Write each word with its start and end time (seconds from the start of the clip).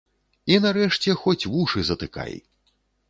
І 0.53 0.57
нарэшце 0.63 1.15
хоць 1.25 1.49
вушы 1.53 1.85
затыкай. 1.91 2.33